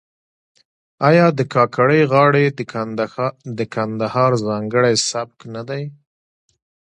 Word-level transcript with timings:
آیا 1.09 1.25
د 1.37 1.39
کاکړۍ 1.53 2.01
غاړې 2.11 2.45
د 3.57 3.59
کندهار 3.75 4.31
ځانګړی 4.47 4.93
سبک 5.09 5.37
نه 5.53 5.61
دی؟ 5.69 5.83